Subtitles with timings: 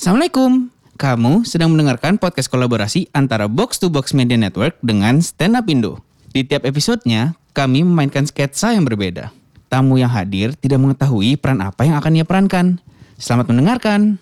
[0.00, 0.72] Assalamualaikum.
[0.96, 6.00] Kamu sedang mendengarkan podcast kolaborasi antara Box to Box Media Network dengan Stand Up Indo.
[6.32, 9.28] Di tiap episodenya, kami memainkan sketsa yang berbeda.
[9.68, 12.80] Tamu yang hadir tidak mengetahui peran apa yang akan ia perankan.
[13.20, 14.16] Selamat mendengarkan.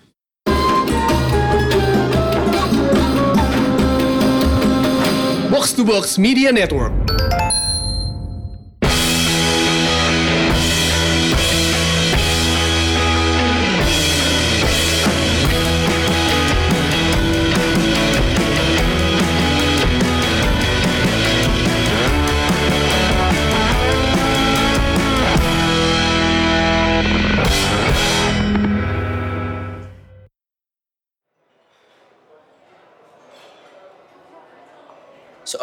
[5.47, 7.08] Box to Box Media Network.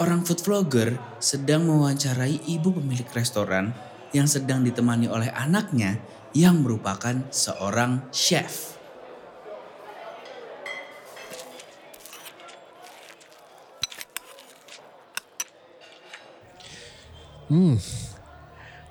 [0.06, 3.74] Seorang food vlogger sedang mewawancarai ibu pemilik restoran
[4.14, 5.98] yang sedang ditemani oleh anaknya
[6.30, 8.78] yang merupakan seorang chef.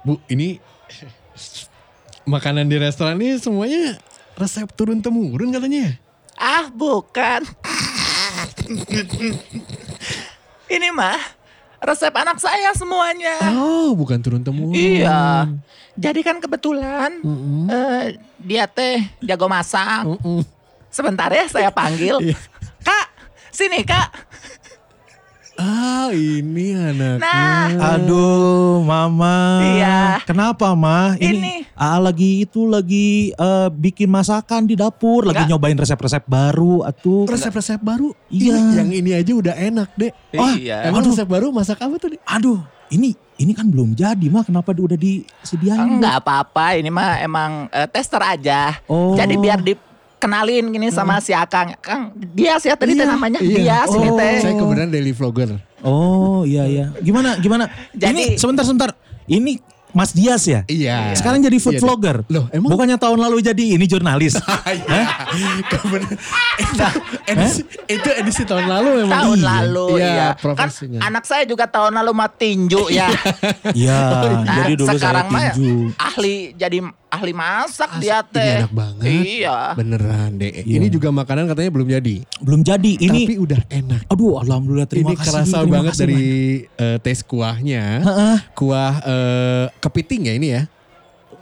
[0.02, 0.58] Bu, ini
[2.26, 4.02] makanan di restoran ini semuanya
[4.34, 5.94] resep turun temurun katanya.
[6.34, 7.46] Ah, bukan.
[10.68, 11.20] Ini mah
[11.84, 13.36] resep anak saya semuanya.
[13.52, 14.72] Oh, bukan turun temurun.
[14.72, 15.48] Iya.
[15.94, 17.68] Jadi kan kebetulan Mm-mm.
[17.70, 20.08] eh, dia teh jago masak.
[20.08, 20.42] Mm-mm.
[20.88, 22.18] Sebentar ya saya panggil.
[22.32, 22.38] Iya.
[22.80, 23.06] Kak,
[23.52, 24.08] sini kak.
[25.54, 27.22] Ah, ini anaknya.
[27.22, 27.94] Nah.
[27.94, 29.38] Aduh, Mama.
[29.62, 29.98] Iya.
[30.26, 31.14] Kenapa, Ma?
[31.14, 31.66] Ini.
[31.74, 35.50] Ah, lagi itu lagi eh, bikin masakan di dapur, lagi Enggak.
[35.54, 37.26] nyobain resep-resep baru atuh.
[37.30, 38.10] Resep-resep baru.
[38.30, 38.54] Iya.
[38.58, 40.12] Ini, yang ini aja udah enak, Dek.
[40.34, 40.90] Wah, Iya.
[40.90, 41.14] Emang Aduh.
[41.14, 42.20] resep baru masak apa tuh, Dek?
[42.26, 42.58] Aduh,
[42.90, 44.42] ini ini kan belum jadi, Ma.
[44.42, 45.98] Kenapa udah disediain?
[45.98, 48.78] Enggak apa-apa, ini mah emang eh, tester aja.
[48.90, 49.14] Oh.
[49.14, 49.58] Jadi biar
[50.24, 51.76] dikenalin gini sama si Akang.
[51.78, 53.38] Kang, dia sih tadi teh Iya, namanya.
[53.44, 53.56] iya.
[53.60, 54.16] Dia sini Oh.
[54.16, 54.40] teh.
[54.40, 55.50] Saya kebetulan daily vlogger.
[55.84, 56.86] Oh, iya iya.
[56.98, 57.68] Gimana gimana?
[57.92, 58.90] Jadi- ini sebentar sebentar.
[59.24, 59.60] Ini
[59.94, 60.66] Mas Dias ya?
[60.66, 61.14] Iya.
[61.14, 62.16] Sekarang jadi food Iya, vlogger.
[62.26, 64.34] Loh, emang- Bukannya tahun lalu jadi ini jurnalis?
[64.66, 65.06] Iya.
[65.64, 66.18] Kebetulan.
[66.56, 66.84] itu,
[67.24, 69.14] edisi, itu edisi tahun lalu memang.
[69.22, 69.46] Tahun Iya.
[69.48, 70.28] lalu Iya, ya.
[70.28, 70.98] Kan profesinya.
[71.00, 73.06] anak saya juga tahun lalu mah tinju ya.
[73.72, 74.00] Iya,
[74.36, 75.94] Nah, jadi dulu sekarang saya tinju.
[75.96, 76.78] ahli jadi
[77.08, 78.54] ahli masak As- dia Ini teh.
[78.60, 79.06] enak banget.
[79.06, 79.58] Iya.
[79.74, 80.52] Beneran, Dek.
[80.60, 80.74] Iya.
[80.74, 82.16] Ini juga makanan katanya belum jadi.
[82.40, 82.92] Belum jadi.
[82.96, 84.00] Ini Tapi udah enak.
[84.08, 85.26] Aduh, alhamdulillah terima ini kasih.
[85.28, 86.22] kerasa terima banget kasih, dari
[86.66, 86.82] Man.
[86.82, 87.84] eh, tes kuahnya.
[88.00, 88.36] Heeh.
[88.52, 90.62] Kuah eh, kepiting ya ini ya.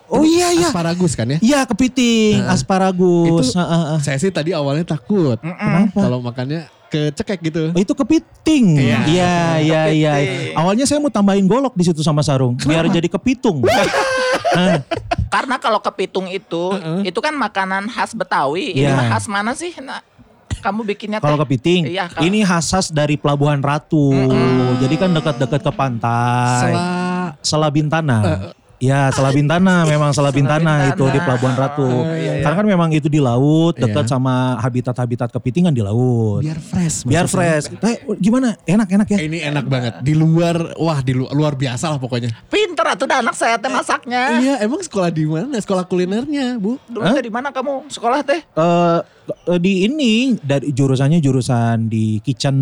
[0.07, 0.69] Oh iya iya.
[0.69, 1.39] Asparagus kan ya.
[1.41, 2.53] Iya kepiting, Heeh.
[2.53, 3.49] asparagus.
[3.49, 3.99] Itu- Heeh, heeh.
[4.03, 5.41] Saya sih tadi awalnya takut.
[5.41, 5.97] Kenapa?
[5.97, 7.73] Kalau makannya kecekek gitu.
[7.73, 8.77] Oh, itu kepiting.
[8.77, 8.99] Iya.
[9.09, 10.13] Iya, iya, iya.
[10.13, 10.55] Kepiting.
[10.55, 13.65] Awalnya saya mau tambahin golok di situ sama sarung, biar jadi kepitung.
[15.33, 17.09] Karena kalau kepitung itu, Heeh.
[17.09, 18.77] itu kan makanan khas Betawi.
[18.77, 18.93] Ini Iya.
[18.93, 19.73] mah khas mana sih?
[19.81, 20.05] Nah,
[20.61, 24.13] kamu bikinnya Kalau kepiting, Iya, kalau- ini khas dari Pelabuhan Ratu.
[24.77, 26.69] Jadi kan dekat-dekat ke pantai.
[26.69, 28.51] Setelah Sela Bintana.
[28.77, 31.87] Ya, Sela Bintana memang Sela Bintana itu di Pelabuhan Ratu.
[31.87, 32.43] Oh, iya, iya.
[32.43, 34.11] Karena kan memang itu di laut, dekat Iya.
[34.11, 36.43] sama habitat-habitat kepiting kan di laut.
[36.43, 37.07] biar fresh.
[37.07, 37.71] Biar fresh.
[37.71, 38.59] Eh, gimana?
[38.67, 39.19] Enak-enak ya?
[39.23, 39.93] Ini enak banget.
[40.03, 42.35] Di luar, wah di lu- luar biasa lah pokoknya.
[42.51, 44.43] Pinter atuh dah anak saya teh masaknya.
[44.43, 45.55] Iya, emang sekolah di mana?
[45.55, 46.75] Sekolah kulinernya, Bu.
[46.85, 48.43] Dulu teh di mana kamu sekolah teh?
[48.43, 48.99] Eh,
[49.47, 52.59] eh, di ini dari jurusannya jurusan di kitchen.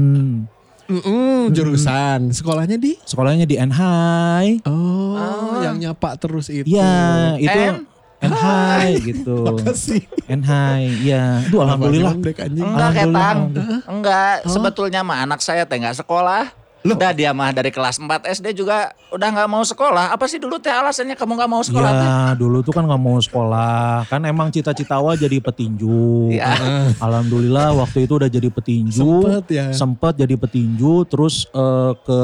[0.90, 2.34] Mm-mm, jurusan.
[2.34, 2.98] Sekolahnya di?
[3.06, 4.66] Sekolahnya di NHI.
[4.66, 6.66] Oh, yang nyapa terus itu.
[6.66, 7.86] Iya, itu N?
[8.20, 9.36] NHI gitu.
[9.46, 10.02] Makasih.
[10.26, 11.46] NHI, iya.
[11.46, 12.18] Duh, alhamdulillah.
[12.18, 13.38] Enggak ketang.
[13.86, 16.50] Enggak, sebetulnya mah anak saya teh enggak sekolah.
[16.80, 16.96] Loh.
[16.96, 18.08] Udah dia mah dari kelas 4
[18.40, 20.16] SD juga udah nggak mau sekolah.
[20.16, 22.08] Apa sih dulu teh alasannya kamu nggak mau sekolah teh?
[22.08, 24.08] Ya, dulu tuh kan nggak mau sekolah.
[24.08, 26.32] Kan emang cita-cita awal jadi petinju.
[26.32, 26.56] Iya.
[26.96, 28.96] Alhamdulillah waktu itu udah jadi petinju.
[28.96, 29.64] Sempet ya.
[29.76, 32.18] Sempet jadi petinju, terus eh, ke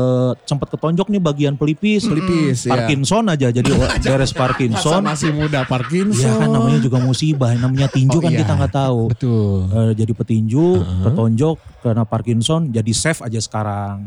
[0.49, 2.09] sempat ketonjok nih bagian pelipis.
[2.09, 2.73] Pelipis, ya.
[2.81, 3.71] Parkinson aja jadi
[4.09, 5.01] beres Masa Parkinson.
[5.05, 6.33] masih muda Parkinson.
[6.33, 8.41] Iya kan namanya juga musibah, namanya tinju Oh, kan iya.
[8.41, 9.01] kita nggak tahu.
[9.13, 9.69] Betul.
[9.69, 10.67] Eh, jadi petinju,
[11.05, 11.57] ketonjok,
[11.87, 14.03] kena Parkinson, jadi chef aja sekarang.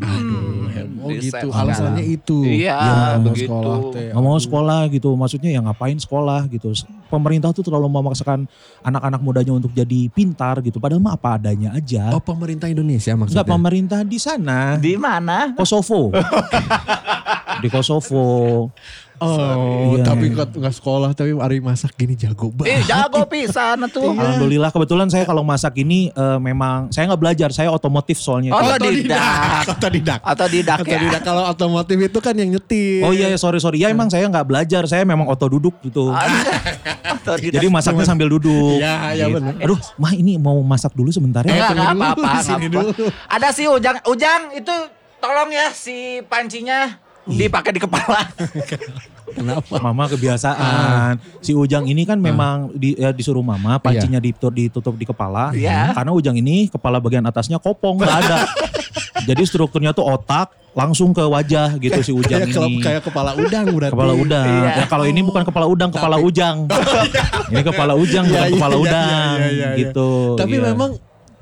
[1.00, 1.56] Oh Di gitu, set.
[1.56, 2.44] alasannya itu.
[2.44, 3.48] Iya, Nggak mau begitu.
[3.48, 4.10] sekolah teh.
[4.12, 6.76] nggak mau sekolah gitu, maksudnya ya ngapain sekolah gitu.
[7.08, 8.44] Pemerintah tuh terlalu memaksakan
[8.84, 12.12] anak-anak mudanya untuk jadi pintar gitu, padahal mah apa adanya aja.
[12.12, 13.40] Oh pemerintah Indonesia maksudnya?
[13.40, 15.56] Enggak pemerintah di sana, Di mana?
[15.56, 16.12] Kosovo.
[17.64, 18.28] di Kosovo.
[19.20, 20.04] Oh, Iya.
[20.06, 22.88] tapi kok nggak sekolah tapi hari masak gini jago Eh banget.
[22.88, 24.12] jago pisan tuh.
[24.12, 28.52] Alhamdulillah kebetulan saya kalau masak ini eh, memang saya nggak belajar, saya otomotif soalnya.
[28.52, 29.66] Oh, Kalau- Otodidak.
[29.70, 30.20] Otodidak.
[30.22, 30.84] Otodidak ya.
[30.90, 31.22] Otodidak.
[31.22, 33.04] Kalau otomotif itu kan yang nyetir.
[33.04, 36.16] Oh iya ya sorry sorry ya emang saya nggak belajar, saya memang oto duduk gitu.
[37.20, 37.54] Otodidak.
[37.54, 38.80] Jadi masaknya sambil duduk.
[38.80, 39.36] Iya, iya Gitu.
[39.36, 39.54] benar.
[39.60, 41.52] Aduh, mah ini mau masak dulu sebentar ya.
[41.68, 42.32] Enggak, apa-apa.
[43.28, 44.00] Ada si Ujang.
[44.06, 44.76] Ujang itu
[45.20, 46.96] tolong ya si pancinya
[47.32, 48.26] dipakai di kepala.
[49.30, 49.78] Kenapa?
[49.80, 51.22] Mama kebiasaan.
[51.40, 55.54] Si Ujang ini kan memang di, ya, disuruh mama pancinya ditutup, ditutup di kepala.
[55.54, 55.94] Iya.
[55.94, 58.38] Karena Ujang ini kepala bagian atasnya kopong nggak ada.
[59.30, 62.82] Jadi strukturnya tuh otak langsung ke wajah gitu si Ujang Kayak, kalau- ini.
[62.82, 63.94] kayak kepala udang berarti.
[63.94, 64.48] Kepala udang.
[64.48, 64.70] Iya.
[64.74, 66.58] Ya kalau ini bukan kepala udang, kepala Tapi- ujang.
[67.52, 69.70] ini kepala ujang Iya, bukan iya, kepala iya, udang iya, iya, iya.
[69.78, 70.10] gitu.
[70.38, 70.66] Tapi Iya.
[70.74, 70.92] memang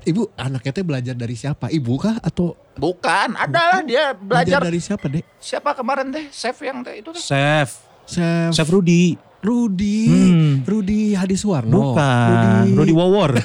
[0.07, 1.67] ibu anaknya teh belajar dari siapa?
[1.67, 4.61] Ibu kah atau Bukan, adalah dia belajar.
[4.61, 5.25] dari siapa dek?
[5.37, 6.25] Siapa kemarin teh?
[6.29, 7.19] Chef yang teh itu teh.
[7.19, 7.69] Chef,
[8.05, 9.17] Chef, Chef Rudi.
[9.37, 10.53] Rudi, Hmm.
[10.63, 11.93] Rudi Hadiswarno.
[11.93, 13.37] Bukan, Rudi Wawor.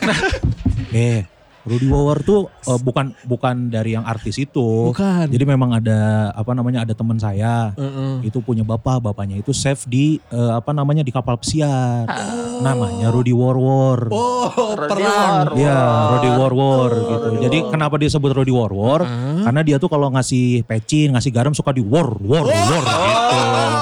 [0.97, 1.29] eh,
[1.63, 4.91] Rudi Wawor tuh eh, bukan bukan dari yang artis itu.
[4.91, 5.31] Bukan.
[5.31, 7.71] Jadi memang ada apa namanya ada teman saya.
[7.79, 8.27] Heeh.
[8.27, 12.07] Itu punya bapak, bapaknya itu chef di eh, apa namanya di kapal pesiar.
[12.63, 14.11] Namanya Rudi Warwor.
[14.11, 15.03] Oh, perang.
[15.03, 15.49] War.
[15.59, 15.79] Iya,
[16.19, 17.29] Rodi War War Oh, gitu.
[17.49, 19.03] Jadi kenapa dia sebut Rodi War War?
[19.43, 22.77] Karena dia tuh kalau ngasih pecin, ngasih garam suka di war war war gitu.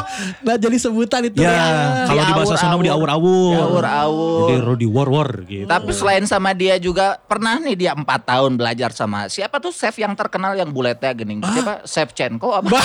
[0.41, 3.56] Nah jadi sebutan itu Ya, kalau di bahasa Sunda di awur-awur.
[3.56, 4.49] Diawur-awur.
[4.49, 5.69] Jadi Rodi War War gitu.
[5.69, 9.96] Tapi selain sama dia juga pernah nih dia empat tahun belajar sama siapa tuh chef
[9.99, 12.78] yang terkenal yang buletnya gening siapa chef Chenko apa?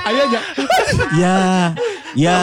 [0.00, 0.40] Ayo aja.
[1.14, 1.38] Ya,
[2.16, 2.38] ya.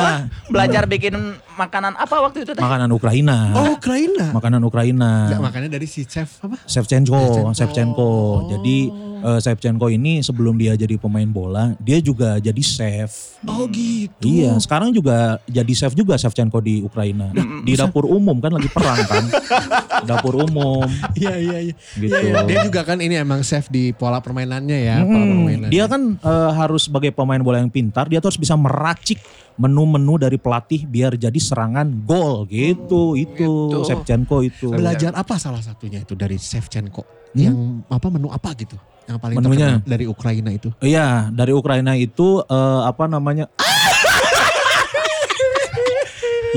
[0.48, 1.14] belajar bikin
[1.58, 2.64] makanan apa waktu itu teh?
[2.64, 3.52] Makanan Ukraina.
[3.58, 4.32] Oh Ukraina.
[4.32, 5.28] Makanan Ukraina.
[5.28, 6.58] Nggak, makanya dari si chef apa?
[6.64, 8.48] Shevchenko, Shevchenko.
[8.56, 8.78] Jadi
[9.20, 13.38] eh, Shevchenko ini sebelum dia jadi pemain bola, dia juga jadi chef.
[13.44, 14.24] Oh gitu.
[14.24, 17.30] Iya, sekarang juga jadi chef juga Shevchenko di Ukraina.
[17.62, 19.24] Di dapur umum kan lagi perang kan.
[20.10, 20.86] dapur umum.
[21.14, 21.76] Iya iya iya.
[21.94, 22.10] Gitu.
[22.10, 22.42] Iya, iya.
[22.44, 25.70] Dia juga kan ini emang chef di pola permainannya ya, pola Hmm, permainan.
[25.70, 29.18] dia kan eh, harus sebagai pemain bola yang pintar, dia tuh harus bisa meracik
[29.58, 33.18] menu-menu dari pelatih biar jadi serangan gol gitu.
[33.18, 33.38] itu
[33.74, 33.84] Gitu.
[33.86, 34.70] Shevchenko itu.
[34.72, 37.04] belajar apa salah satunya itu dari chef Chenko?
[37.36, 38.78] Yang apa menu apa gitu?
[39.08, 39.44] Yang paling Hmm?
[39.46, 39.68] Menunya?
[39.78, 40.70] terkenal dari Ukraina itu.
[40.82, 43.48] Iya, dari Ukraina itu eh, apa namanya?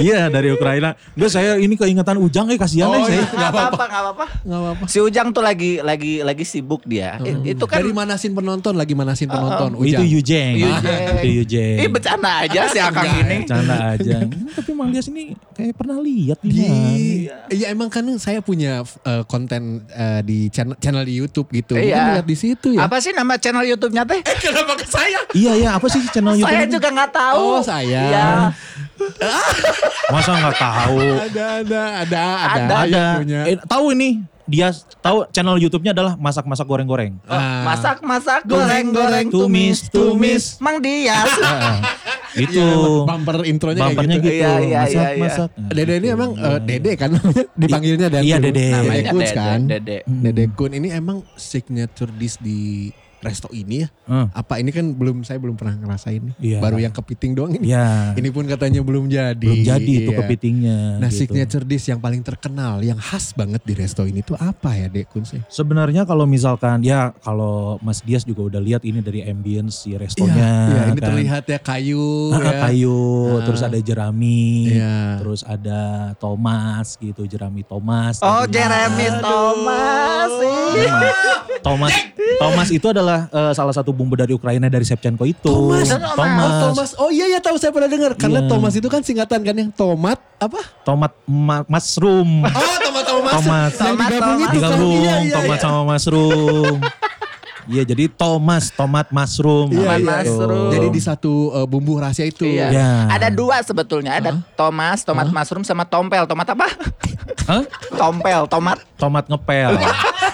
[0.01, 0.97] Iya dari Ukraina.
[1.13, 3.15] Enggak saya ini keingetan Ujang eh kasihan Oh, eh saya.
[3.15, 3.25] iya.
[3.31, 4.27] Nggak apa-apa, nggak apa-apa.
[4.43, 4.85] Nggak apa-apa.
[4.87, 7.21] Si Ujang tuh lagi lagi lagi sibuk dia.
[7.21, 9.77] I- Itu kan dari manasin penonton lagi manasin penonton.
[9.77, 10.09] Oh, itu Ujang.
[10.11, 10.55] Yujeng.
[10.57, 11.03] Yujeng.
[11.15, 11.77] Itu Yujeng.
[11.79, 13.45] Ih bercanda aja si Akang ini.
[13.45, 14.19] Canda aja.
[14.57, 19.85] Tapi Mang Dias ini kayak pernah lihat di iya emang kan saya punya eh, konten
[19.87, 21.75] eh, di channel, channel di YouTube gitu.
[21.75, 21.85] Iya.
[21.93, 22.87] Mungkin lihat di situ ya.
[22.87, 24.21] Apa sih nama channel YouTube-nya teh?
[24.43, 25.21] Kenapa ke saya?
[25.31, 26.51] Iya iya apa sih channel YouTube?
[26.51, 27.39] Saya juga nggak tahu.
[27.39, 28.03] Oh, saya.
[28.03, 28.27] Iya.
[30.15, 30.97] Masa nggak tahu?
[31.01, 32.75] Ada ada ada ada.
[32.85, 33.05] Ada.
[33.21, 33.41] Ada.
[33.49, 34.21] Eh, tahu ini
[34.51, 37.15] dia tahu channel YouTube-nya adalah masak-masak goreng-goreng.
[37.31, 37.63] Ah.
[37.71, 41.31] Masak-masak, goreng-goreng, tumis, tumis, Mang Dias.
[42.45, 42.63] Itu.
[42.63, 44.27] Iya, bumper intronya kayak Bumpernya gitu.
[44.27, 44.39] gitu.
[44.39, 45.23] Iya, iya, masak, iya, iya.
[45.23, 45.51] masak.
[45.75, 47.11] Dede ini emang eh, Dede kan
[47.63, 48.67] dipanggilnya dan Iya, Dede.
[48.71, 49.61] Namanya Kun Dede, kan.
[49.67, 49.99] Dede.
[50.07, 53.89] Dede Kun ini emang signature dish di resto ini ya.
[54.05, 54.27] Hmm.
[54.31, 56.35] Apa ini kan belum saya belum pernah ngerasain nih.
[56.41, 56.59] Iya.
[56.59, 57.71] Baru yang kepiting doang ini.
[57.71, 58.17] Iya.
[58.17, 59.37] Ini pun katanya belum jadi.
[59.39, 60.19] Belum jadi itu Iya.
[60.19, 60.79] kepitingnya.
[60.99, 61.19] Nah gitu.
[61.21, 65.09] signature dish yang paling terkenal, yang khas banget di resto ini tuh apa ya Dek
[65.09, 65.41] Kun sih?
[65.47, 69.99] Sebenarnya kalau misalkan ya kalau Mas Dias juga udah lihat ini dari ambience si Iya,
[70.01, 70.49] restonya.
[70.67, 71.09] iya, ini kan.
[71.13, 72.33] terlihat ya kayu.
[72.33, 72.61] Ah, ya.
[72.67, 73.01] kayu,
[73.37, 73.45] Ah.
[73.45, 75.21] terus ada jerami, Iya.
[75.21, 75.81] terus ada
[76.17, 78.19] Thomas gitu, jerami Thomas.
[78.21, 78.49] Oh.
[78.49, 80.31] Jeremy Thomas.
[80.31, 80.33] Thomas.
[81.61, 81.93] Thomas,
[82.37, 85.49] Thomas itu adalah eh, salah satu bumbu dari Ukraina dari Shevchenko itu.
[85.51, 85.89] Thomas.
[85.89, 86.47] Thomas.
[86.47, 88.15] Oh Thomas, oh iya ya tahu saya pernah dengar.
[88.15, 88.49] Karena Iya.
[88.49, 90.61] Thomas itu kan singkatan kan yang tomat apa?
[90.83, 92.45] Tomat ma- mushroom.
[92.45, 93.33] Oh tomat Thomas.
[93.35, 93.73] Thomas.
[93.73, 94.39] Yang Thomas, digabung Thomas.
[94.47, 94.71] itu kan.
[94.71, 95.65] Digabung Iya, iya, tomat iya.
[95.65, 96.77] sama mushroom.
[97.63, 99.69] Iya jadi Thomas, tomat mushroom.
[99.71, 100.11] Iya, Tomat iya.
[100.27, 100.71] mushroom.
[100.71, 102.43] Jadi di satu eh, bumbu rahasia itu.
[102.45, 102.67] Iya.
[102.69, 102.91] Ya.
[103.09, 104.17] Ada dua sebetulnya.
[104.17, 106.25] Ada Thomas, tomat mushroom sama tompel.
[106.25, 106.67] Tomat apa?
[107.47, 107.63] Hah?
[107.93, 108.79] Tompel, tomat.
[108.97, 109.75] Tomat ngepel.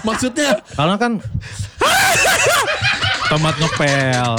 [0.06, 1.18] Maksudnya Karena kan
[3.26, 4.38] tomat ngepel.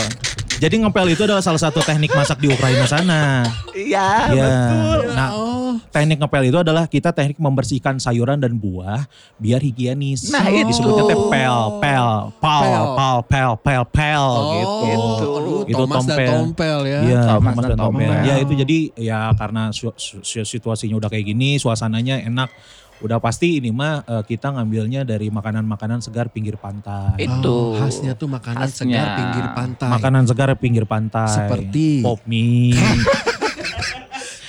[0.57, 3.45] Jadi ngepel itu adalah salah satu teknik masak di Ukraina sana.
[3.77, 4.43] Iya, Ya.
[4.49, 4.99] betul.
[5.13, 5.53] Nah, oh
[5.87, 9.05] teknik ngepel itu adalah kita teknik membersihkan sayuran dan buah
[9.37, 10.27] biar higienis.
[10.27, 10.65] Nah, itu.
[10.65, 12.07] Disebutnya teh pel, pel,
[12.41, 12.83] pal, Pel.
[12.97, 14.75] pal, pel, pel, pel gitu.
[14.81, 15.27] Gitu.
[15.29, 16.27] aduh, Itu Thomas dan tompel.
[16.33, 16.97] Tompel ya.
[16.99, 18.09] Iya, Thomas Thomas dan dan Tompel.
[18.09, 18.25] Tompel.
[18.25, 22.49] Ya itu jadi ya karena su- su- situasinya udah kayak gini, suasananya enak.
[22.97, 27.21] Udah pasti ini mah eh, kita ngambilnya dari makanan-makanan segar pinggir pantai.
[27.21, 27.77] Itu.
[27.77, 28.97] Oh, khasnya tuh makanan Khasnya.
[28.97, 29.89] segar pinggir pantai.
[29.93, 31.29] Makanan segar pinggir pantai.
[31.29, 32.01] Seperti?
[32.01, 32.73] pop mie.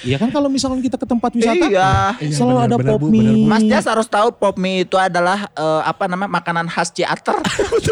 [0.01, 2.15] Iya kan kalau misalkan kita ke tempat wisata Iya.
[2.19, 3.19] Iya, selalu benar, ada benar, pop Bu, mie.
[3.19, 3.47] benar, Bu.
[3.47, 7.37] Mas Jas harus tahu pop mie itu adalah eh, apa namanya makanan khas Ciater.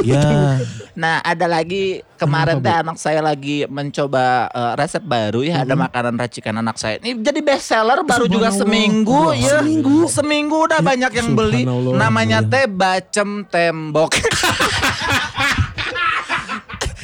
[0.06, 0.60] Ya,
[0.94, 6.14] Nah, ada lagi kemarin teh anak saya lagi mencoba eh, resep baru ya, ada makanan
[6.14, 6.96] racikan anak saya.
[6.98, 9.58] Ini jadi best seller baru juga seminggu Oh, ya.
[9.60, 10.06] seminggu.
[10.06, 11.66] Seminggu udah banyak yang beli.
[11.92, 14.14] Namanya teh bacem tembok.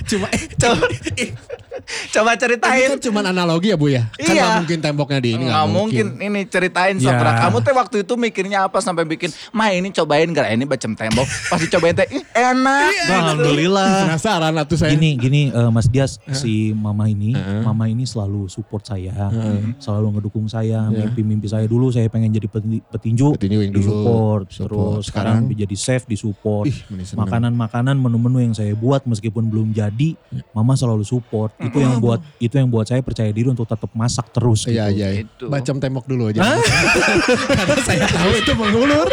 [0.04, 0.28] Cuma
[2.10, 2.88] coba, coba ini ceritain.
[2.90, 4.08] kan cuma analogi ya Bu ya.
[4.12, 4.42] Kan Iya.
[4.42, 6.06] nggak mungkin temboknya di ini Nggak mungkin.
[6.16, 6.96] Ini ceritain.
[6.96, 7.14] Ya.
[7.16, 10.48] Kamu teh waktu itu mikirnya apa sampai bikin, "Ma, ini cobain gak?
[10.48, 13.90] Ini bacem tembok." Pas dicobain teh, "Ih, enak." alhamdulillah.
[14.06, 14.92] Penasaran atuh saya.
[14.92, 19.12] Gini gini eh, Mas Dias si mama ini, mama ini selalu support saya,
[19.78, 23.80] selalu ngedukung saya, mimpi-mimpi saya dulu saya pengen jadi peti- petinju, Petinju yang dulu.
[23.80, 24.70] disupport, Support.
[24.70, 25.36] terus Sekarang?
[25.42, 26.66] sekarang jadi chef disupport.
[26.66, 27.18] Ini seneng.
[27.24, 30.14] Makanan-makanan menu-menu yang saya buat meskipun belum jadi,
[30.50, 31.50] mama selalu support.
[31.58, 34.78] Itu yang buat itu yang buat saya percaya diri untuk tetap masak terus gitu.
[34.78, 35.08] Iya iya.
[35.26, 35.50] Gitu.
[35.50, 36.40] Bacem tembok dulu aja.
[37.58, 39.08] Karena saya tahu itu mengulur.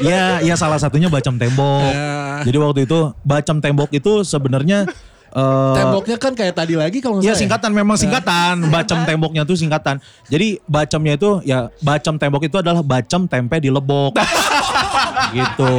[0.00, 1.92] Ya, ya salah satunya bacem tembok.
[1.92, 2.42] Ya.
[2.46, 4.86] Jadi waktu itu bacem tembok itu sebenarnya
[5.34, 8.54] eh, Temboknya kan kayak tadi lagi kalau Ya nggak salah singkatan memang singkatan.
[8.72, 10.00] Bacem temboknya tuh singkatan.
[10.26, 14.16] Jadi bacemnya itu ya bacem tembok itu adalah bacem tempe di lebok.
[15.30, 15.74] gitu.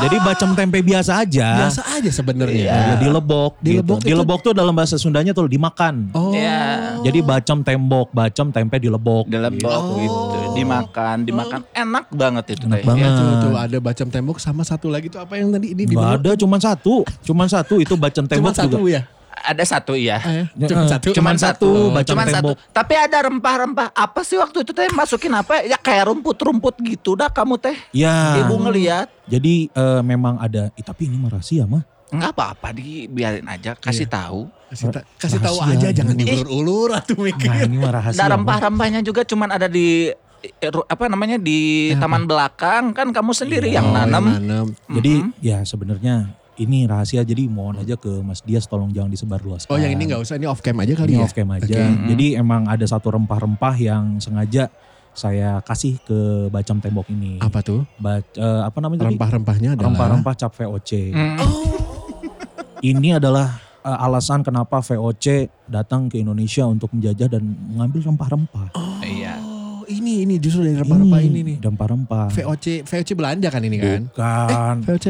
[0.00, 1.48] Jadi bacem tempe biasa aja.
[1.66, 2.64] Biasa aja sebenarnya.
[2.64, 3.58] Ya, di lebok.
[3.58, 3.80] Di gitu.
[3.82, 6.10] lebok Di itu- lebok tuh dalam bahasa Sundanya tuh dimakan.
[6.12, 6.32] Oh.
[6.32, 6.94] Ya.
[7.00, 9.26] Jadi bacem tembok, bacem tempe di lebok.
[9.28, 10.18] Dalam bok gitu,
[10.54, 13.06] dimakan, dimakan enak banget itu Enak banget.
[13.06, 15.94] Ya, tuh, tuh ada bacem tembok sama satu lagi tuh apa yang tadi ini di
[15.94, 17.02] Gak ada, cuman satu.
[17.22, 18.90] Cuman satu itu bacem Cuma tembok satu juga.
[18.90, 19.02] ya.
[19.40, 20.18] Ada satu iya.
[20.18, 21.08] Eh, Ya, Cuma eh, satu.
[21.10, 21.70] cuman satu
[22.04, 22.52] Cuman satu.
[22.68, 23.90] Tapi ada rempah-rempah.
[23.90, 25.62] Apa sih waktu itu teh masukin apa?
[25.62, 27.76] Ya kayak rumput-rumput gitu dah kamu teh.
[27.90, 28.40] Ya.
[28.40, 29.06] Ibu ngeliat.
[29.24, 31.82] Jadi eh, memang ada, eh, tapi ini mah rahasia mah.
[32.08, 34.48] Enggak apa-apa dibiarin aja, kasih tahu.
[34.68, 37.48] Kasih, ta- kasih tahu aja jangan diulur-ulur atuh Nah mikir.
[37.64, 38.16] ini mah rahasia.
[38.18, 40.08] Nah rempah-rempahnya juga cuman ada di
[40.40, 41.60] eh, apa namanya di
[41.94, 44.24] taman belakang kan kamu sendiri yang Oh, nanam.
[44.30, 44.66] nanam.
[44.88, 49.70] Jadi ya sebenarnya ini rahasia jadi mohon aja ke Mas Dias tolong jangan disebarluaskan.
[49.70, 51.24] Oh yang ini nggak usah ini off cam aja kali Ini ya.
[51.24, 51.64] off cam aja.
[51.64, 51.82] Oke.
[52.10, 54.66] Jadi emang ada satu rempah-rempah yang sengaja
[55.14, 57.38] saya kasih ke bacem tembok ini.
[57.38, 57.86] Apa tuh?
[57.98, 59.14] Ba- eh, apa namanya tadi?
[59.14, 60.90] Rempah-rempahnya adalah Rempah-rempah cap VOC.
[61.14, 61.36] Hmm.
[62.94, 67.42] Ini adalah eh, alasan kenapa VOC datang ke Indonesia untuk menjajah dan
[67.74, 68.74] mengambil rempah-rempah.
[69.02, 69.34] Iya.
[69.42, 71.56] Oh ini ini justru dari rempah-rempah ini nih.
[71.64, 72.30] Rempah-rempah.
[72.30, 74.06] VOC VOC Belanda kan ini kan?
[74.06, 74.76] Bukan.
[74.86, 75.06] VOC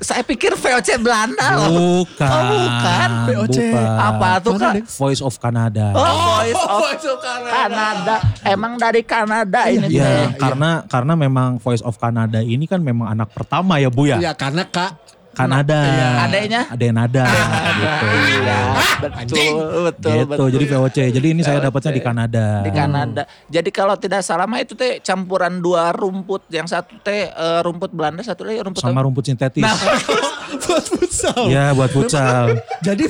[0.00, 1.68] Saya pikir VOC Belanda loh.
[1.68, 2.24] Bukan.
[2.24, 3.10] Oh, bukan.
[3.28, 3.56] VOC.
[3.68, 3.86] Bukan.
[4.00, 4.72] Apa tuh kak?
[4.80, 4.84] Dek?
[4.88, 5.86] Voice of Canada.
[5.92, 6.40] Oh,
[6.80, 8.14] Voice of Kanada.
[8.42, 10.40] Emang dari Kanada ini Ya, teh.
[10.40, 14.16] karena karena memang Voice of Canada ini kan memang anak pertama ya Bu ya.
[14.16, 14.96] Iya karena kak
[15.32, 15.80] Kanada.
[15.80, 16.08] Iya.
[16.28, 16.60] Adanya?
[16.68, 17.24] Ada yang nada
[17.72, 18.06] gitu.
[18.12, 18.60] Iya,
[19.00, 20.28] betul, betul, gitu.
[20.28, 20.46] betul.
[20.52, 20.98] Jadi VOC.
[21.12, 22.02] Jadi ini saya dapatnya di.
[22.02, 22.46] Kanada.
[22.60, 23.22] di Kanada.
[23.48, 26.44] Jadi kalau tidak salah mah itu teh campuran dua rumput.
[26.52, 29.06] Yang satu teh eh, rumput Belanda, satu lagi rumput Sama apa?
[29.08, 29.62] rumput sintetis.
[29.62, 29.74] Nah,
[30.66, 31.42] buat futsal.
[31.48, 32.60] Ya buat futsal.
[32.86, 33.04] Jadi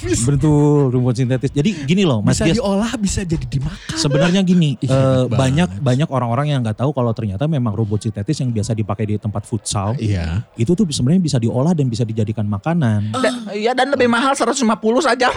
[0.32, 1.52] Betul rumput sintetis.
[1.52, 4.00] Jadi gini loh Mas bisa diolah bisa jadi dimakan.
[4.00, 8.40] Sebenarnya gini, Ih, eh, banyak banyak orang-orang yang nggak tahu kalau ternyata memang rumput sintetis
[8.40, 10.40] yang biasa dipakai di tempat futsal Iya.
[10.56, 13.12] itu tuh sebenarnya bisa diolah dan bisa dijadikan makanan.
[13.12, 14.56] da- Iya dan lebih mahal 150
[15.00, 15.28] saja.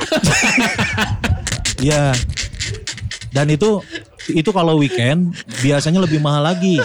[1.78, 2.16] Iya.
[3.30, 3.82] Dan itu
[4.30, 6.80] itu kalau weekend biasanya lebih mahal lagi.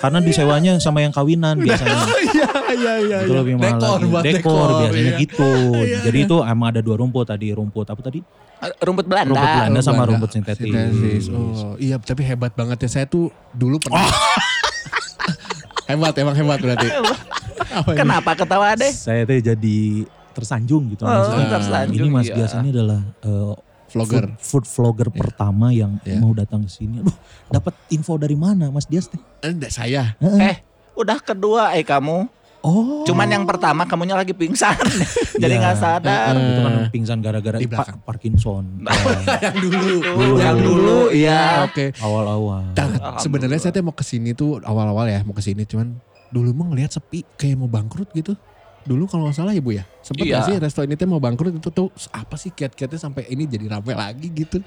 [0.00, 1.96] Karena disewanya sama yang kawinan biasanya.
[2.30, 3.18] Iya iya iya.
[3.26, 4.06] itu lebih mahal Dekor lagi.
[4.06, 5.18] buat dekor, dekor, biasanya iya.
[5.18, 5.52] gitu.
[6.06, 8.22] Jadi itu emang ada dua rumput tadi, rumput apa tadi?
[8.78, 9.34] rumput Belanda.
[9.34, 10.10] Rumput Belanda sama Belanda.
[10.14, 10.70] rumput sintetis.
[10.70, 11.24] Sintetis.
[11.34, 12.88] Oh iya tapi hebat banget ya.
[12.88, 14.06] Saya tuh dulu pernah.
[15.90, 16.88] hebat emang hebat berarti.
[17.72, 17.98] Apa ini?
[17.98, 18.90] Kenapa ketawa deh?
[18.90, 19.78] Saya tuh jadi
[20.30, 21.46] tersanjung gitu Oh, maksudnya.
[21.50, 22.46] tersanjung, Ini Mas iya.
[22.56, 23.52] Ini adalah eh,
[23.88, 24.24] Vlogger.
[24.38, 26.18] food, food vlogger pertama yang Iya.
[26.18, 26.98] mau datang ke sini.
[27.00, 27.14] Aduh,
[27.48, 29.18] dapat info dari mana Mas Dias teh?
[29.40, 30.14] Enggak saya.
[30.20, 30.62] Eh,
[30.94, 32.30] udah kedua eh kamu.
[32.60, 33.02] Oh.
[33.02, 34.76] Cuman yang pertama kamunya lagi pingsan.
[35.42, 35.58] Jadi Iya.
[35.58, 36.36] nggak sadar.
[36.36, 37.98] itu kan pingsan gara-gara Di pa- belakang.
[38.04, 38.64] Parkinson.
[39.42, 39.96] yang dulu.
[39.98, 41.64] Dulu, yang dulu, iya.
[41.64, 41.90] Oke.
[41.96, 42.70] Awal-awal.
[42.70, 45.96] Nah, sebenarnya saya tuh mau ke sini tuh awal-awal ya mau ke sini cuman
[46.30, 48.34] dulu mah ngelihat sepi kayak mau bangkrut gitu.
[48.80, 50.40] Dulu kalau nggak salah ya bu ya sempet Iya.
[50.40, 53.68] nggak sih resto ini tuh mau bangkrut itu tuh apa sih kiat-kiatnya sampai ini jadi
[53.68, 54.58] rame lagi gitu.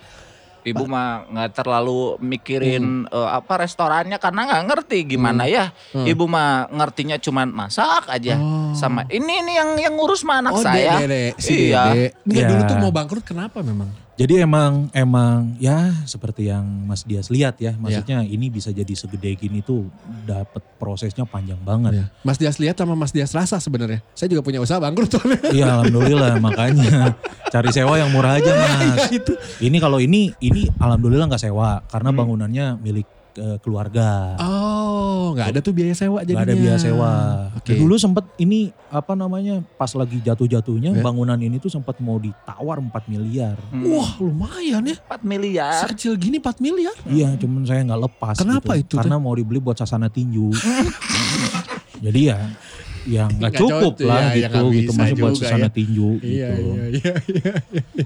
[0.63, 3.11] Ibu mah nggak terlalu mikirin Hmm.
[3.11, 5.75] eh, apa restorannya karena nggak ngerti gimana ya.
[5.91, 8.71] Ibu mah ngertinya cuman masak aja Oh.
[8.71, 10.99] sama ini ini yang yang ngurus mah anak oh, saya.
[10.99, 11.91] Dede, si iya.
[11.91, 12.07] Dede.
[12.23, 12.47] Enggak Iya.
[12.47, 13.91] dulu tuh mau bangkrut kenapa memang?
[14.13, 19.33] Jadi emang emang ya seperti yang Mas Dias lihat ya, maksudnya ini bisa jadi segede
[19.33, 19.89] gini tuh
[20.25, 21.97] dapat prosesnya panjang banget.
[21.97, 22.05] Iya.
[22.21, 24.05] Mas Dias lihat sama Mas Dias rasa sebenarnya.
[24.13, 25.17] Saya juga punya usaha bangkrut.
[25.49, 27.17] Iya alhamdulillah makanya
[27.49, 29.09] cari sewa yang murah aja mas.
[29.57, 33.09] Ini kalau ini ini alhamdulillah nggak sewa karena bangunannya milik
[33.41, 34.37] eh, keluarga.
[34.37, 34.62] Oh,
[35.33, 36.45] nggak ada tuh biaya sewa Gak jadinya.
[36.45, 37.11] ada biaya sewa.
[37.53, 37.73] Oke.
[37.73, 41.01] Dan Dulu sempet ini apa namanya pas lagi jatuh-jatuhnya Ya.
[41.01, 43.57] bangunan ini tuh sempat mau ditawar 4 miliar.
[43.69, 43.89] Hmm.
[43.89, 44.95] Wah, lumayan ya.
[45.09, 45.81] 4 miliar.
[45.83, 46.93] Sekecil gini 4 miliar.
[47.03, 48.35] Iya cuman saya nggak lepas.
[48.37, 48.93] Kenapa gitu.
[48.93, 50.53] itu, Karena mau dibeli buat sasana tinju.
[52.03, 52.37] Jadi ya
[53.03, 55.69] yang nggak cukup cocok, lah ya, ya gitu nggak gitu masih buat juga sasana ya.
[55.75, 56.71] tinju Iya, gitu.
[56.71, 57.53] iya, iya, iya.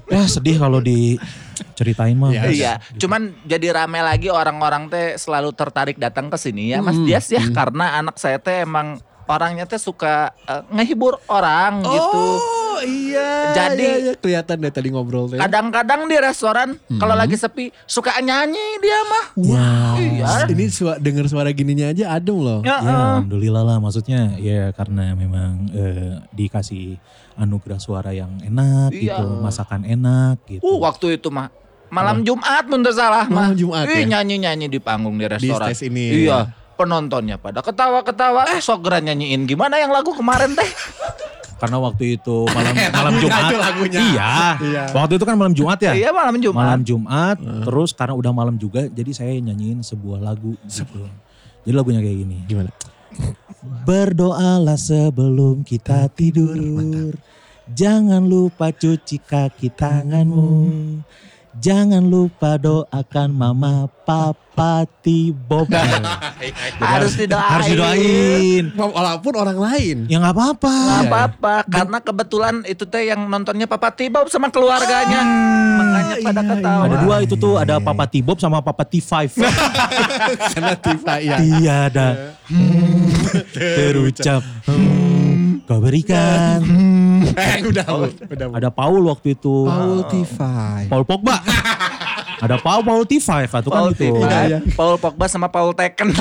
[0.10, 2.34] Ya sedih kalau diceritain mah.
[2.34, 2.54] Iya, Mas.
[2.58, 7.30] Iya, cuman jadi rame lagi orang-orang teh selalu tertarik datang ke sini ya Mas Dias
[7.30, 12.26] ya karena anak saya teh emang orangnya teh suka eh, ngehibur orang gitu.
[12.78, 13.30] Oh iya.
[13.58, 14.14] Jadi- iya, iya.
[14.14, 15.42] kelihatan deh tadi ngobrol teh.
[15.42, 19.26] Kadang-kadang di restoran kalau lagi sepi suka nyanyi dia mah.
[19.34, 19.94] Wow.
[19.98, 20.46] Iya.
[20.46, 22.62] Ini suara, denger suara gininya aja adem loh.
[22.62, 22.94] Ya, Ya eh.
[23.18, 27.02] alhamdulillah lah maksudnya ya karena memang eh, dikasih
[27.38, 29.18] anugerah suara yang enak Iya.
[29.18, 30.62] gitu, masakan enak gitu.
[30.62, 31.50] Uh, waktu itu mah
[31.90, 33.50] malam Jumat mundur salah mah.
[33.50, 34.18] Malam Jumat Ih, ya?
[34.18, 35.70] nyanyi-nyanyi di panggung di restoran.
[35.74, 36.30] stage ini.
[36.30, 36.54] Iya.
[36.78, 40.70] Penontonnya pada ketawa-ketawa, eh sok nyanyiin gimana yang lagu kemarin teh?
[41.58, 43.42] Karena waktu itu malam malam Jumat.
[43.50, 44.00] itu lagunya.
[44.00, 44.34] Iya.
[44.62, 44.84] Iya.
[44.94, 45.92] Waktu itu kan malam Jumat ya.
[45.98, 46.62] Iya malam Jumat.
[46.64, 51.04] Malam Jumat, terus karena udah malam juga, jadi saya nyanyiin sebuah lagu gitu.
[51.66, 52.38] Jadi lagunya kayak gini.
[52.48, 52.72] Gimana?
[53.84, 57.18] Berdoalah sebelum kita tidur.
[57.68, 60.56] Jangan lupa cuci kaki tanganmu.
[61.58, 65.66] Jangan lupa doakan mama, papa, tibob.
[66.82, 67.50] Harus didoain.
[67.50, 68.66] Harus didoain.
[68.78, 69.98] Walaupun orang lain.
[70.06, 70.76] Ya nggak apa-apa.
[70.78, 75.22] Nggak apa-apa, karena kebetulan itu teh yang nontonnya Papa Tibob sama keluarganya.
[75.78, 76.84] Makanya pada iya, ketawa.
[76.86, 79.38] Ada dua itu tuh, ada papa tibob sama papa T5.
[80.54, 81.38] Karena Tifa ya.
[81.38, 82.10] Tiada
[83.56, 86.62] terucap hmm, kau berikan.
[87.38, 87.86] Eh, udah,
[88.26, 88.48] udah.
[88.52, 89.64] Ada Paul waktu itu.
[89.64, 90.82] Paul Tifa.
[90.90, 91.38] Paul Pogba.
[92.38, 94.14] Ada Paul Paul T5 atau kan Paul gitu.
[94.14, 94.60] Tibob, Iya, iya.
[94.74, 96.14] Paul Pogba sama Paul Tekken.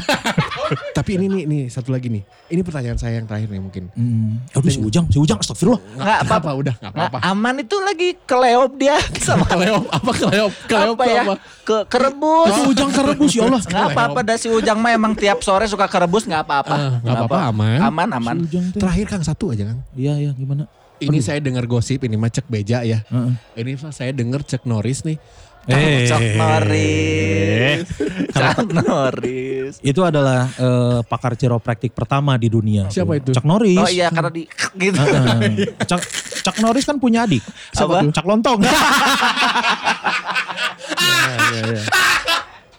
[0.96, 2.24] Tapi ini nih, nih satu lagi nih.
[2.48, 3.92] Ini pertanyaan saya yang terakhir nih mungkin.
[3.92, 4.40] Hmm.
[4.50, 5.76] Aduh si Ujang, si Ujang astagfirullah.
[5.76, 6.36] Nggak apa-apa.
[6.36, 7.30] apa udah nggak Nggak, apa-apa.
[7.30, 10.52] aman itu lagi keleop dia sama Keleop apa keleop?
[10.64, 11.22] Keleop apa ya?
[11.22, 11.34] apa?
[11.62, 12.48] Ke kerebus.
[12.50, 13.60] Si Ujang kerebus ya Allah.
[13.62, 16.74] Nggak apa-apa dah si Ujang mah emang tiap sore suka kerebus nggak apa-apa.
[16.74, 17.78] Ah, nggak apa-apa, aman.
[17.82, 18.36] Aman aman.
[18.72, 19.84] Terakhir Kang satu aja Kang.
[19.92, 20.64] Iya iya gimana?
[20.96, 23.04] Ini saya dengar gosip ini mah cek beja ya.
[23.04, 23.32] Heeh.
[23.60, 25.20] Ini saya dengar cek Norris nih.
[25.66, 26.06] Eh.
[26.06, 27.84] Chuck Norris.
[28.38, 29.82] Chuck Norris.
[29.82, 32.86] Itu adalah eh, pakar chiropractic pertama di dunia.
[32.88, 33.34] Siapa itu?
[33.34, 33.76] Chuck Norris.
[33.76, 34.46] Oh iya karena di
[34.82, 34.96] gitu.
[34.96, 35.74] Heeh.
[35.84, 36.00] Chuck,
[36.46, 37.42] Chuck Norris kan punya adik.
[37.74, 38.06] Siapa?
[38.14, 38.62] Chuck Lontong.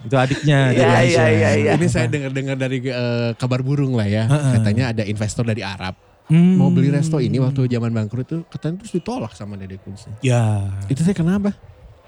[0.08, 0.71] Itu adiknya.
[0.71, 1.71] Iya, dari iya, iya, iya.
[1.75, 4.23] Ini saya dengar-dengar dari eh, kabar burung lah ya.
[4.56, 6.60] Katanya ada investor dari Arab Hmm.
[6.60, 10.12] mau beli resto ini waktu zaman bangkrut itu katanya terus ditolak sama Dede Kunz.
[10.20, 10.68] Ya.
[10.86, 11.56] Itu saya kenapa?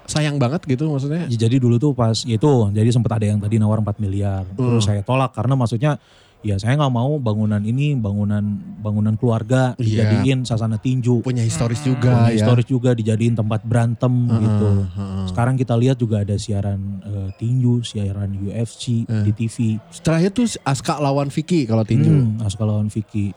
[0.04, 1.24] Sayang banget gitu maksudnya.
[1.24, 4.44] Ya, Jadi dulu tuh pas itu, jadi sempat ada yang tadi nawar 4 miliar.
[4.52, 5.96] Terus saya tolak karena maksudnya
[6.40, 8.40] ya saya nggak mau bangunan ini bangunan
[8.80, 10.08] bangunan keluarga Iya.
[10.08, 11.20] dijadiin sasana tinju.
[11.20, 12.36] Punya historis Punya juga ya.
[12.36, 14.68] historis juga dijadiin tempat berantem gitu.
[14.84, 15.24] heeh.
[15.28, 19.80] Sekarang kita lihat juga ada siaran eh, tinju, siaran UFC di TV.
[19.88, 22.08] Setelahnya tuh Aska lawan Vicky kalau tinju.
[22.10, 23.30] Hmm, Asuka lawan Vicky.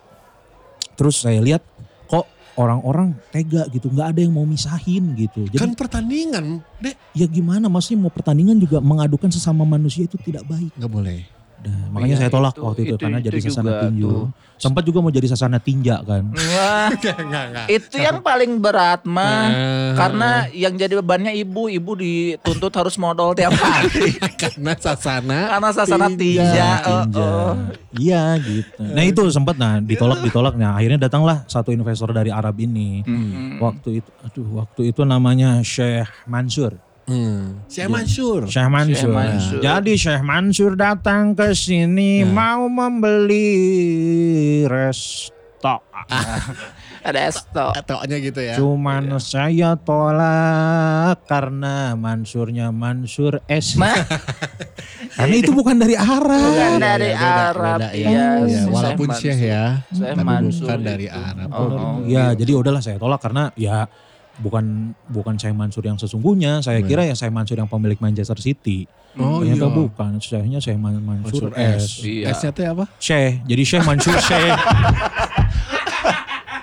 [0.93, 1.61] Terus saya lihat
[2.05, 5.49] kok orang-orang tega gitu, nggak ada yang mau misahin gitu.
[5.49, 6.95] Jadi Kan pertandingan, Dek.
[7.17, 10.69] ya gimana maksudnya mau pertandingan juga mengadukan sesama manusia itu tidak baik.
[10.77, 11.21] Nggak boleh.
[11.63, 14.09] Nah, makanya Iya, saya tolak itu- waktu itu, itu- karena itu jadi sasana juga tinju.
[14.09, 14.25] tuh.
[14.53, 16.23] Sempat juga mau jadi sasana tinja kan.
[16.53, 17.65] Wah, Enggak, enggak.
[17.67, 19.43] itu yang paling berat mah.
[19.47, 19.91] Eh.
[19.93, 24.11] Karena yang jadi bebannya ibu, ibu dituntut harus modal tiap hari.
[24.41, 25.39] Karena sasana.
[25.49, 26.19] Karena sasana tinja.
[26.43, 26.69] tinja.
[26.81, 27.23] oh, Tinja.
[27.23, 27.53] oh.
[27.93, 28.81] Iya gitu.
[28.81, 30.53] Nah itu sempat nah ditolak ditolak.
[30.53, 33.03] Nah akhirnya datanglah satu investor dari Arab ini.
[33.03, 33.57] Hmm.
[33.57, 36.75] Waktu itu, aduh waktu itu namanya Syekh Mansur.
[37.03, 37.67] Hmm.
[37.67, 38.47] Syekh Mansur.
[38.47, 38.95] Syekh Mansur.
[38.95, 39.59] Syekh Mansur.
[39.59, 43.43] Jadi Syekh Mansur datang ke sini mau membeli
[44.63, 45.83] resto.
[47.03, 47.75] Ada esto.
[47.75, 48.55] Ataunya gitu ya.
[48.55, 53.75] Cuman saya tolak karena Mansurnya Mansur S.
[53.75, 53.91] Mah,
[55.19, 56.39] karena itu bukan dari Arab.
[56.39, 57.79] bukan Iya, dari iya, beda, Arab.
[57.83, 58.27] beda, Iya, Iya,
[58.63, 59.63] si Walaupun Syekh ya.
[59.91, 61.19] Syekh tapi Mansur bukan dari itu.
[61.19, 61.47] Arab.
[61.51, 61.95] Oh, oh.
[62.07, 63.83] Ya jadi udahlah saya tolak karena ya
[64.35, 64.65] bukan
[65.05, 66.59] bukan saya Mansur yang sesungguhnya.
[66.59, 68.89] Saya kira ya saya Mansur yang pemilik Manchester City.
[69.13, 69.75] Oh Ternyata iya.
[69.75, 70.11] bukan.
[70.17, 72.01] Sayanya saya Man- Mansur, Mansur S.
[72.01, 72.01] S.
[72.01, 72.33] Iya.
[72.33, 72.89] S-nya teh apa?
[72.97, 73.45] Syekh.
[73.45, 74.57] Jadi Syekh Mansur Syekh.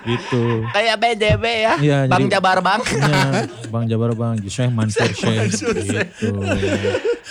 [0.01, 0.65] gitu.
[0.67, 1.73] Kayak BJB ya.
[1.77, 2.81] Iya, Bang jadi- Jabar Bang.
[2.83, 6.41] Ya, Bang Jabar Bang, Syekh Mansur Syekh gitu.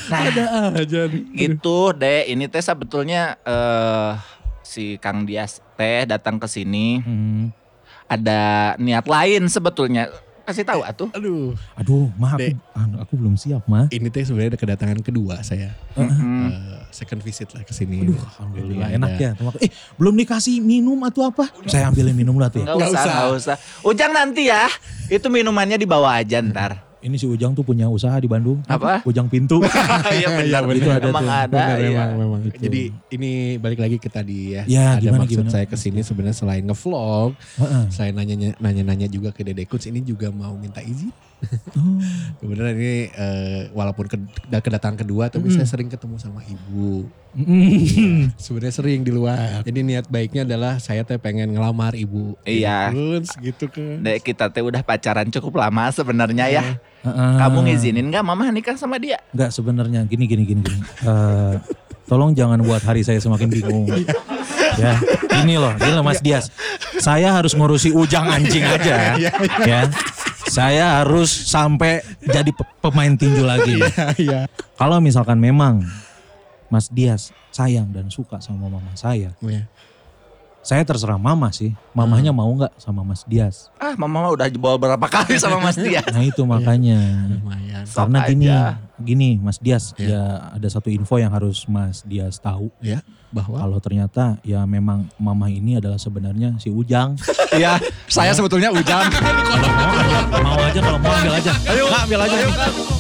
[0.09, 1.23] Nah, Ada aja nih.
[1.37, 2.25] gitu deh.
[2.27, 4.11] Ini teh sebetulnya eh
[4.63, 7.51] si Kang Dias teh datang ke sini Hmm.
[8.07, 8.41] ada
[8.77, 10.07] niat lain sebetulnya.
[10.51, 11.07] Kasih tahu atuh.
[11.15, 11.55] Aduh.
[11.77, 12.59] Aduh, mah aku, Dek.
[12.75, 13.87] anu, aku belum siap mah.
[13.89, 15.71] Ini teh sebenarnya ada kedatangan kedua saya.
[15.95, 16.51] Hmm.
[16.51, 18.03] Eh, second visit lah ke sini.
[18.03, 19.63] Aduh, alhamdulillah Jadi enak ada- ya.
[19.63, 21.47] Eh, belum dikasih minum atau apa?
[21.65, 22.67] Saya ambilin minum lah tuh.
[22.67, 22.67] ya.
[22.67, 23.15] Nggak Nggak usah, usah.
[23.15, 23.57] nggak usah.
[23.87, 24.67] Ujang nanti ya.
[25.07, 26.90] Itu minumannya dibawa aja ntar.
[27.01, 28.61] Ini si Ujang tuh punya usaha di Bandung.
[28.69, 29.01] Apa?
[29.09, 29.65] Ujang pintu.
[30.11, 30.63] Iya benar.
[30.69, 30.77] benar.
[30.77, 31.33] Itu ada Emang tuh.
[31.33, 31.49] ada.
[31.49, 31.89] Benar, iya.
[31.89, 32.41] memang, memang.
[32.45, 32.61] Gitu.
[32.69, 32.83] Jadi
[33.17, 34.63] ini balik lagi ke tadi ya.
[34.69, 35.53] Ya, ada gimana, maksud gimana?
[35.53, 37.85] saya ke sini sebenarnya selain ngevlog, Heeh.
[37.89, 41.09] selain nanya nanya juga ke Dede ini juga mau minta izin.
[41.71, 41.97] Oh.
[42.43, 47.07] Kebenaran ini eh, walaupun ke- kedatangan kedua tapi saya sering ketemu sama ibu.
[47.31, 48.35] Mm.
[48.35, 49.63] Sebenarnya sering di luar.
[49.63, 52.35] Jadi niat baiknya adalah saya teh pengen ngelamar ibu.
[52.43, 52.91] Iya.
[53.39, 54.03] Gitu kan.
[54.03, 56.65] Dek kita teh udah pacaran cukup lama sebenarnya ya.
[57.07, 57.33] Heeh.
[57.39, 59.17] Kamu ngizinin nggak mama nikah sama dia?
[59.33, 60.81] Enggak sebenarnya gini gini gini gini.
[61.07, 61.55] Eh,
[62.05, 63.87] tolong jangan buat hari saya semakin bingung.
[64.77, 64.99] ya,
[65.43, 66.51] ini loh, ini loh Mas Dias.
[67.01, 69.17] Saya harus ngurusi ujang anjing aja.
[69.65, 69.83] ya.
[70.51, 73.79] Saya harus sampai jadi pe- pemain tinju lagi.
[74.19, 74.51] Iya.
[74.75, 75.87] Kalau misalkan memang
[76.67, 79.71] Mas Dias sayang dan suka sama mama saya, Iya.
[80.61, 81.71] saya terserah mama sih.
[81.91, 83.71] Mamahnya mau nggak sama Mas Dias?
[83.75, 86.03] Ah mama mah udah jebol berapa kali sama Mas Dia.
[86.05, 86.99] Nah itu makanya.
[87.31, 87.83] Lumayan.
[87.83, 88.61] Sok Karena gini, aja.
[88.99, 90.09] gini Mas Dias, Iya.
[90.11, 90.23] ya
[90.55, 92.75] ada satu info yang harus Mas Dias tahu.
[92.79, 97.15] Ya, bahwa Kalau ternyata ya memang mama ini adalah sebenarnya si Ujang.
[97.51, 99.11] Iya, saya sebetulnya Ujang.
[99.11, 101.53] Kalau mau, mau aja kalau mau ambil aja.
[101.67, 102.37] Ayo, ambil aja.
[102.47, 103.00] nih.